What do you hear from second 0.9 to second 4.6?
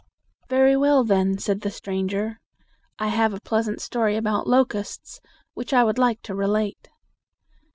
then," said the stran ger. "I have a pleasant story about